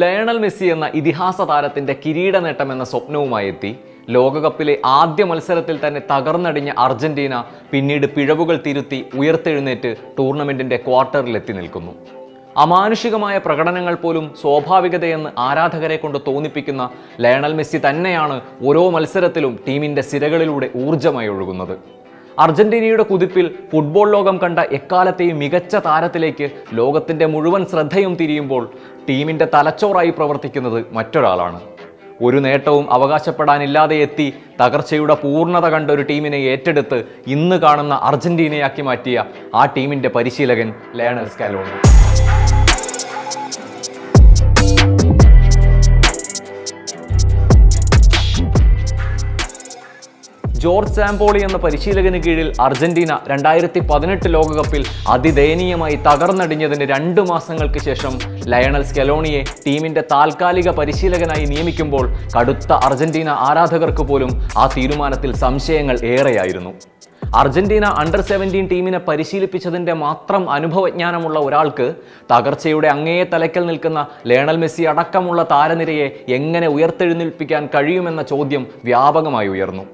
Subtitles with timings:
[0.00, 3.70] Lionel Messi എന്ന ഇതിഹാസ താരത്തിന്റെ കിരീട നേട്ടം എന്ന സ്വപ്നവുമായി എത്തി.
[4.14, 7.34] ലോകകപ്പിലെ ആദ്യ മത്സരത്തിൽ തന്നെ തകർന്നടിഞ്ഞ അർജന്റീന
[7.70, 11.92] പിന്നീട് പിഴവുകൾ തിരുത്തി ഉയർത്തെഴുന്നേറ്റ് ടൂർണമെന്റിന്റെ ക്വാർട്ടറിൽ എത്തി നിൽക്കുന്നു.
[12.56, 16.82] അമാനുഷികമായ പ്രകടനങ്ങൾ പോലും സ്വാഭാവികതയെന്ന് ആരാധകരെ കൊണ്ട് തോന്നിപ്പിക്കുന്ന
[17.20, 21.76] ലയണൽ മെസ്സി തന്നെയാണ് ഓരോ മത്സരത്തിലും ടീമിന്റെ സിരകളിലൂടെ ഊർജമായി ഒഴുകുന്നത്.
[22.38, 28.70] അർജന്റീനയുടെ കുതിപ്പിൽ ഫുട്ബോൾ ലോകം കണ്ട എക്കാലത്തെയും മികച്ച താരത്തിലേക്ക് ലോകത്തിന്റെ മുഴുവൻ ശ്രദ്ധയും തിരിയുമ്പോൾ
[29.08, 31.60] ടീമിന്റെ തലച്ചോറായി പ്രവർത്തിക്കുന്നത് മറ്റൊരാളാണ്.
[32.22, 39.24] ഒരു നേട്ടവും അവകാശപ്പെടാനില്ലാതെ എത്തി തകർച്ചയുടെ പൂർണത കണ്ട ഒരു ടീമിനെ ഏറ്റെടുത്ത് ഇന്ന് കാണുന്ന അർജന്റീനയാക്കി മാറ്റിയ
[39.54, 41.93] ആ ടീമിന്റെ പരിശീലകൻ ലയണൽ സ്കാലോണി.
[50.64, 54.82] ജോർജ് സാമ്പോളി എന്ന പരിശീലകന് കീഴിൽ അർജന്റീന രണ്ടായിരത്തി പതിനെട്ട് ലോകകപ്പിൽ
[55.14, 58.14] അതിദയനീയമായി തകർന്നടിഞ്ഞതിന് രണ്ട് മാസങ്ങൾക്ക് ശേഷം
[58.52, 64.30] ലയണൽ സ്കെലോണിയെ ടീമിന്റെ താൽക്കാലിക പരിശീലകനായി നിയമിക്കുമ്പോൾ കടുത്ത അർജന്റീന ആരാധകർക്ക് പോലും
[64.62, 66.72] ആ തീരുമാനത്തിൽ സംശയങ്ങൾ ഏറെയായിരുന്നു.
[67.40, 71.86] അർജന്റീന അണ്ടർ സെവന്റീൻ ടീമിനെ പരിശീലിപ്പിച്ചതിന്റെ മാത്രം അനുഭവജ്ഞാനമുള്ള ഒരാൾക്ക്
[72.32, 74.00] തകർച്ചയുടെ അങ്ങേ തലയ്ക്കൽ നിൽക്കുന്ന
[74.32, 79.86] ലേണൽ മെസ്സി അടക്കമുള്ള താരനിരയെ എങ്ങനെ ഉയർത്തെഴുന്നേൽപ്പിക്കാൻ കഴിയുമെന്ന ചോദ്യം വ്യാപകമായി ഉയർന്നു.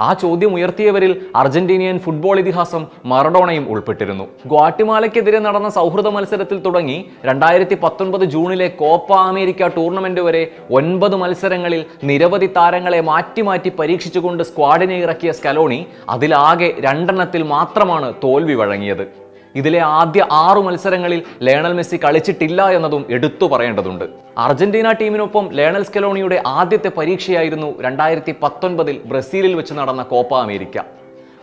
[0.00, 4.26] ആ ചോദ്യം ഉയർത്തിയവരിൽ അർജന്റീനിയൻ ഫുട്ബോൾ ഇതിഹാസം മറഡോണയും ഉൾപ്പെട്ടിരുന്നു.
[4.52, 6.98] ഗ്വാട്ടിമാലയ്ക്കെതിരെ നടന്ന സൗഹൃദ മത്സരത്തിൽ തുടങ്ങി
[7.30, 10.42] രണ്ടായിരത്തി പത്തൊൻപത് ജൂണിലെ കോപ്പ അമേരിക്ക ടൂർണമെന്റ് വരെ
[10.80, 19.04] ഒൻപത് മത്സരങ്ങളിൽ നിരവധി താരങ്ങളെ മാറ്റി മാറ്റി പരീക്ഷിച്ചുകൊണ്ട് സ്ക്വാഡിനെ ഇറക്കിയ സ്കലോണി അതിലാകെ രണ്ടെണ്ണത്തിൽ മാത്രമാണ് തോൽവി വഴങ്ങിയത്.
[19.54, 24.04] ഇതിലെ ആദ്യ ആറു മത്സരങ്ങളിൽ ലയണൽ മെസ്സി കളിച്ചിട്ടില്ല എന്നതും എടുത്തു പറയേണ്ടതുണ്ട്.
[24.46, 30.78] അർജന്റീന ടീമിനൊപ്പം ലയണൽ സ്കെലോണിയുടെ ആദ്യത്തെ പരീക്ഷയായിരുന്നു രണ്ടായിരത്തി പത്തൊൻപതിൽ ബ്രസീലിൽ വെച്ച് നടന്ന കോപ്പ അമേരിക്ക.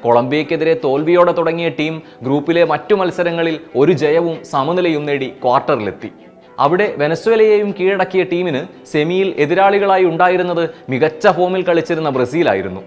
[0.03, 6.11] കൊളംബിയക്കെതിരെ തോൽവിയോടെ തുടങ്ങിയ ടീം ഗ്രൂപ്പിലെ മറ്റു മത്സരങ്ങളിൽ ഒരു ജയവും സമനിലയും നേടി ക്വാർട്ടറിലെത്തി.
[6.59, 12.81] അവിടെ വെനസ്വേലയെയും കീഴടക്കിയ ടീമിന് സെമിയിൽ എതിരാളികളായി ഉണ്ടായിരുന്നത് മികച്ച ഫോമിൽ കളിച്ചിരുന്ന ബ്രസീലായിരുന്നു.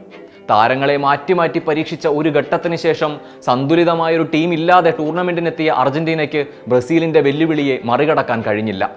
[0.50, 8.42] താരങ്ങളെ മാറ്റി മാറ്റി പരീക്ഷിച്ച ഒരു ഘട്ടത്തിന് ശേഷം സന്തുലിതമായൊരു ടീം ഇല്ലാതെ ടൂർണമെന്റിനെത്തിയ അർജന്റീനയ്ക്ക് ബ്രസീലിന്റെ വെല്ലുവിളിയെ മറികടക്കാൻ
[8.42, 8.90] കഴിഞ്ഞില്ല.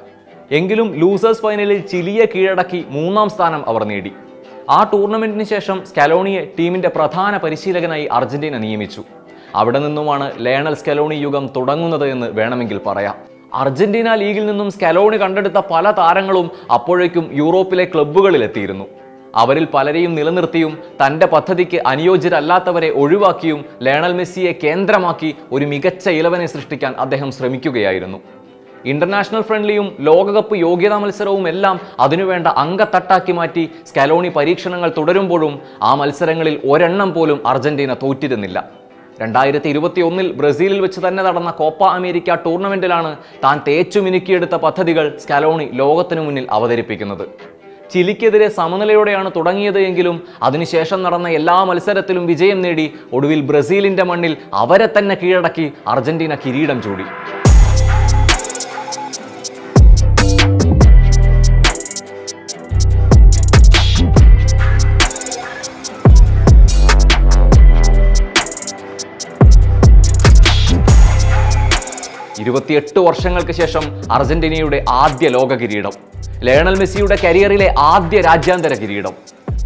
[0.52, 4.12] എങ്കിലും ലൂസേഴ്സ് ഫൈനലിൽ ചിലിയെ കീഴടക്കി മൂന്നാം സ്ഥാനം അവർ നേടി.
[4.70, 9.03] ആ ടൂർണമെന്റിന് ശേഷം സ്കലോണിയെ ടീമിന്റെ പ്രധാന പരിശീലകനായി അർജന്റീന നിയമിച്ചു.
[9.56, 13.16] അവിടെ നിന്നുമാണ് ലയണൽ സ്കലോണി യുഗം തുടങ്ങുന്നത് എന്ന് വേണമെങ്കിൽ പറയാം.
[13.53, 18.86] അർജന്റീന ലീഗിൽ നിന്നും സ്കലോണി കണ്ടെടുത്ത പല താരങ്ങളും അപ്പോഴേക്കും യൂറോപ്പിലെ ക്ലബ്ബുകളിലെത്തിയിരുന്നു
[19.41, 27.31] അവരിൽ പലരെയും നിലനിർത്തിയും തന്റെ പദ്ധതിക്ക് അനുയോജ്യരല്ലാത്തവരെ ഒഴിവാക്കിയും ലയണൽ മെസ്സിയെ കേന്ദ്രമാക്കി ഒരു മികച്ച ഇലവനെ സൃഷ്ടിക്കാൻ അദ്ദേഹം
[27.38, 28.19] ശ്രമിക്കുകയായിരുന്നു.
[28.91, 35.53] ഇന്റർനാഷണൽ ഫ്രണ്ട്ലിയും ലോകകപ്പ് യോഗ്യതാ മത്സരവും എല്ലാം അതിനുവേണ്ട അങ്കത്തട്ടാക്കി മാറ്റി സ്കലോണി പരീക്ഷണങ്ങൾ തുടരുമ്പോഴും
[35.90, 38.57] ആ മത്സരങ്ങളിൽ ഒരെണ്ണം പോലും അർജന്റീന തോറ്റിരുന്നില്ല.
[39.22, 43.12] രണ്ടായിരത്തി ഇരുപത്തി ഒന്നിൽ ബ്രസീലിൽ വെച്ച് തന്നെ നടന്ന കോപ്പ അമേരിക്ക ടൂർണമെന്റിലാണ്
[43.44, 47.25] താൻ തേച്ചു മിനുക്കിയെടുത്ത പദ്ധതികൾ സ്കലോണി ലോകത്തിനു മുന്നിൽ അവതരിപ്പിക്കുന്നത്.
[47.94, 52.88] ചിലിക്കെതിരെ സമനിലയോടെയാണ് തുടങ്ങിയത് എങ്കിലും അതിനുശേഷം നടന്ന എല്ലാ മത്സരത്തിലും വിജയം നേടി
[53.18, 57.07] ഒടുവിൽ ബ്രസീലിന്റെ മണ്ണിൽ അവരെ തന്നെ കീഴടക്കി അർജന്റീന കിരീടം ചൂടി.
[72.41, 75.96] ഇരുപത്തിയെട്ട് വർഷങ്ങൾക്ക് ശേഷം അർജന്റീനയുടെ ആദ്യ ലോക കിരീടം
[76.47, 79.13] ലയണൽ മെസ്സിയുടെ കരിയറിലെ ആദ്യ രാജ്യാന്തര കിരീടം.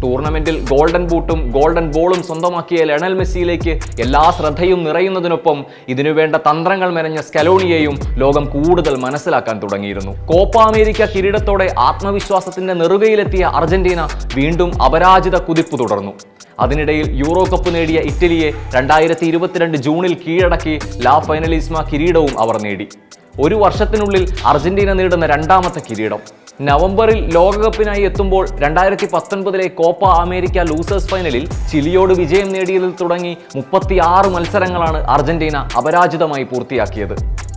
[0.02, 3.72] ടൂർണമെന്റിൽ ഗോൾഡൻ ബൂട്ടും ഗോൾഡൻ ബോളും സ്വന്തമാക്കിയ ലയണൽ മെസ്സിയിലേക്ക്
[4.04, 5.58] എല്ലാ ശ്രദ്ധയും നിറയുന്നതിനൊപ്പം
[5.92, 10.12] ഇതിനുവേണ്ട തന്ത്രങ്ങൾ മെനഞ്ഞ സ്കലോണിയെയും ലോകം കൂടുതൽ മനസ്സിലാക്കാൻ തുടങ്ങിയിരുന്നു.
[10.32, 14.00] കോപ്പ അമേരിക്ക കിരീടത്തോടെ ആത്മവിശ്വാസത്തിന്റെ നെറുകയിലെത്തിയ അർജന്റീന
[14.34, 16.12] വീണ്ടും അപരാജിത കുതിപ്പ് തുടർന്നു.
[16.64, 20.74] അതിനിടയിൽ യൂറോ കപ്പ് നേടിയ ഇറ്റലിയെ രണ്ടായിരത്തി ഇരുപത്തിരണ്ട് ജൂണിൽ കീഴടക്കി
[21.06, 22.86] ലാ ഫൈനലിസ്മ കിരീടവും അവർ നേടി.
[23.38, 26.18] ഒരു വർഷത്തിനുള്ളിൽ അർജന്റീന നേടുന്ന രണ്ടാമത്തെ കിരീടം.
[26.62, 35.10] നവംബറിൽ ലോകകപ്പിനായി എത്തുമ്പോൾ രണ്ടായിരത്തി പത്തൊൻപതിലെ കോപ്പ അമേരിക്ക ലൂസേഴ്സ് ഫൈനലിൽ ചിലിയോട് വിജയം നേടിയതിൽ തുടങ്ങി മുപ്പത്തിയാറ് മത്സരങ്ങളാണ്
[35.10, 37.14] അർജന്റീന അപരാജിതമായി പൂർത്തിയാക്കിയത്.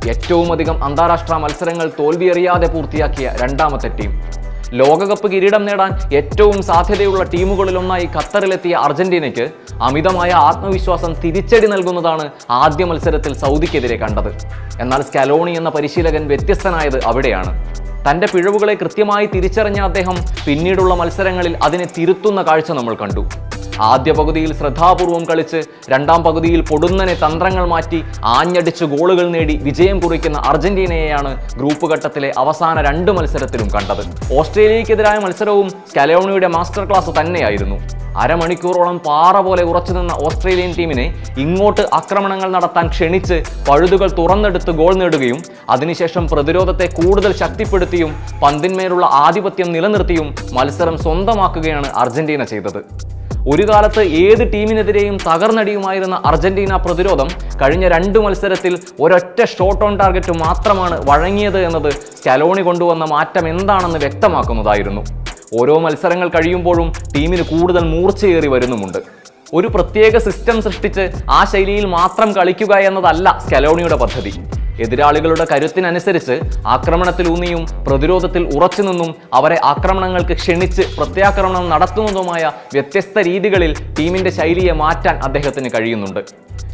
[0.10, 4.43] ഏറ്റവുമധികം അന്താരാഷ്ട്ര മത്സരങ്ങൾ തോൽവിയറിയാതെ പൂർത്തിയാക്കിയ രണ്ടാമത്തെ ടീം.
[4.72, 9.50] ലോകകപ്പ് കിരീടം നേടാൻ ഏറ്റവും സാധ്യതയുള്ള ടീമുകളിലൊന്നായി ഖത്തറിലെത്തിയ അർജന്റീനയ്ക്ക്
[9.81, 14.38] അമിതമായ ആത്മവിശ്വാസം തിരിച്ചടി നൽകുന്നതാണ് ആദ്യ മത്സരത്തിൽ സൗദിക്കെതിരെ കണ്ടത്.
[14.81, 17.83] എന്നാൽ സ്കലോണി എന്ന പരിശീലകൻ വ്യത്യസ്തനായത് അവിടെയാണ്.
[18.12, 20.15] തന്റെ പിഴവുകളെ കൃത്യമായി തിരിച്ചറിഞ്ഞ അദ്ദേഹം
[20.48, 23.30] പിന്നീടുള്ള മത്സരങ്ങളിൽ അതിനെ തിരുത്തുന്ന കാഴ്ച നമ്മൾ കണ്ടു.
[23.92, 25.60] ആദ്യ പകുതിയിൽ ശ്രദ്ധാപൂർവം കളിച്ച്
[25.94, 28.00] രണ്ടാം പകുതിയിൽ പൊടുന്നനെ തന്ത്രങ്ങൾ മാറ്റി
[28.36, 34.04] ആഞ്ഞടിച്ച് ഗോളുകൾ നേടി വിജയം കുറിക്കുന്ന അർജന്റീനയെയാണ് ഗ്രൂപ്പ് ഘട്ടത്തിലെ അവസാന രണ്ട് മത്സരത്തിലും കണ്ടത്.
[34.39, 37.80] ഓസ്ട്രേലിയക്കെതിരായ മത്സരവും സ്കലോണിയുടെ മാസ്റ്റർ ക്ലാസ് തന്നെയായിരുന്നു.
[38.24, 41.06] അരമണിക്കൂറോളം പാറ പോലെ ഉറച്ചു നിന്ന ഓസ്ട്രേലിയൻ ടീമിനെ
[41.44, 43.38] ഇങ്ങോട്ട് ആക്രമണങ്ങൾ നടത്താൻ ക്ഷണിച്ച്
[43.68, 45.39] പഴുതുകൾ തുറന്നെടുത്ത് ഗോൾ നേടുകയും
[45.75, 48.12] അതിനുശേഷം പ്രതിരോധത്തെ കൂടുതൽ ശക്തിപ്പെടുത്തിയും
[48.44, 52.81] പന്തിന്മേലുള്ള ആധിപത്യം നിലനിർത്തിയും മത്സരം സ്വന്തമാക്കുകയാണ് അർജന്റീന ചെയ്തത്.
[53.51, 57.30] ഒരു കാലത്ത് ഏത് ടീമിനെതിരെയും തകർന്നടിയുമായിരുന്ന അർജന്റീന പ്രതിരോധം
[57.62, 58.74] കഴിഞ്ഞ രണ്ട് മത്സരത്തിൽ
[59.04, 65.04] ഒരൊറ്റ ഷോട്ട് ഓൺ ടാർഗറ്റ് മാത്രമാണ് വഴങ്ങിയത് എന്നത് സ്കലോണി കൊണ്ടുവന്ന മാറ്റം എന്താണെന്ന് വ്യക്തമാക്കുന്നതായിരുന്നു.
[65.62, 69.00] ഓരോ മത്സരങ്ങൾ കഴിയുമ്പോഴും ടീമിന് കൂടുതൽ മൂർച്ചയേറി വരുന്നുമുണ്ട്.
[69.54, 71.04] ഒരു പ്രത്യേക സിസ്റ്റം സൃഷ്ടിച്ച്
[71.38, 74.34] ആ ശൈലിയിൽ മാത്രം കളിക്കുക എന്നതല്ല സ്കലോണിയുടെ പദ്ധതി.
[74.81, 85.18] എതിരാളികളുടെ കരുത്തിനനുസരിച്ച് ആക്രമണത്തിലൂന്നിയും പ്രതിരോധത്തിൽ ഉറച്ചുനിന്നും അവരെ ആക്രമണങ്ങൾക്ക് ക്ഷണിച്ച് പ്രത്യാക്രമണം നടത്തുന്നതുമായ വ്യത്യസ്ത രീതികളിൽ ടീമിന്റെ ശൈലിയെ മാറ്റാൻ
[85.24, 86.20] അദ്ദേഹത്തിന് കഴിയുന്നുണ്ട്.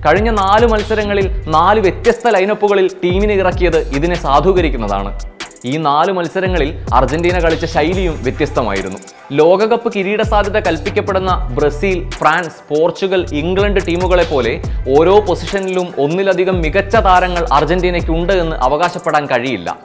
[0.06, 5.20] കഴിഞ്ഞ നാല് മത്സരങ്ങളിൽ നാല് വ്യത്യസ്ത ലൈനപ്പുകളിൽ ടീമിനെ ഇറക്കിയത് ഇതിനെ സാധൂകരിക്കുന്നതാണ്.
[5.66, 8.98] ഈ നാല് മത്സരങ്ങളിൽ അർജന്റീന കളിച്ച ശൈലിയും വ്യത്യസ്തമായിരുന്നു.
[9.32, 14.62] ലോകകപ്പ് കിരീട സാധ്യത കൽപ്പിക്കപ്പെടുന്ന ബ്രസീൽ ഫ്രാൻസ് പോർച്ചുഗൽ ഇംഗ്ലണ്ട് ടീമുകളെ പോലെ
[14.98, 19.78] ഓരോ പൊസിഷനിലും ഒന്നിലധികം മികച്ച താരങ്ങൾ അർജന്റീനയ്ക്കുണ്ട് എന്ന് അവകാശപ്പെടാൻ കഴിയില്ല.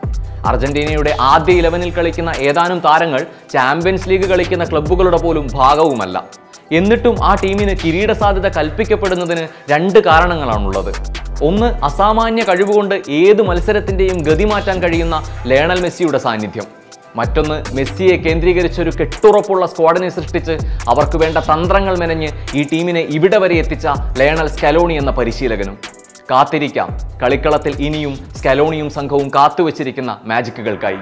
[0.47, 6.44] അർജന്റീനയുടെ ആദ്യ ഇലവനിൽ കളിക്കുന്ന ഏതാനും താരങ്ങൾ ചാമ്പ്യൻസ് ലീഗ് കളിക്കുന്ന ക്ലബ്ബുകളുടെ പോലും ഭാഗവുമല്ല.
[6.79, 10.93] എന്നിട്ടും ആ ടീമിന് കിരീട സാധ്യത കൽപ്പിക്കപ്പെടുന്നതിന് രണ്ട് കാരണങ്ങളാണുള്ളത്.
[11.49, 15.17] ഒന്ന് അസാമാന്യ കഴിവുകൊണ്ട് ഏത് മത്സരത്തിന്റെയും ഗതി മാറ്റാൻ കഴിയുന്ന
[15.47, 16.67] ലേണൽ മെസ്സിയുടെ സാന്നിധ്യം.
[17.17, 20.55] മറ്റൊന്ന് മെസ്സിയെ കേന്ദ്രീകരിച്ച് ഒരു കെട്ടുറപ്പുള്ള സ്ക്വാഡിനെ സൃഷ്ടിച്ച്
[20.89, 23.87] അവർക്ക് വേണ്ട തന്ത്രങ്ങൾ മെനഞ്ഞ് ഈ ടീമിനെ ഇവിടെ വരെ എത്തിച്ച
[24.19, 25.77] ലേണൽ സ്കലോണി എന്ന പരിശീലകനും.
[26.31, 26.91] കാത്തിരിക്കാം.
[27.23, 31.01] കളിക്കളത്തിൽ ഇനിയും സ്കലോണിയും സംഘവും കാത്തുവച്ചിരിക്കുന്ന മാജിക്കുകൾക്കായി.